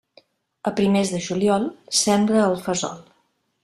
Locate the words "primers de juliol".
0.79-1.69